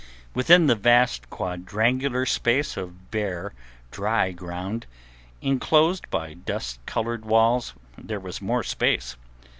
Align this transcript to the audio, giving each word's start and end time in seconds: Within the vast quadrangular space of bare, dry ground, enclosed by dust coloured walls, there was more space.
Within 0.33 0.65
the 0.65 0.73
vast 0.73 1.29
quadrangular 1.29 2.25
space 2.25 2.75
of 2.75 3.11
bare, 3.11 3.53
dry 3.91 4.31
ground, 4.31 4.87
enclosed 5.43 6.09
by 6.09 6.33
dust 6.33 6.79
coloured 6.87 7.23
walls, 7.23 7.75
there 7.99 8.19
was 8.19 8.41
more 8.41 8.63
space. 8.63 9.15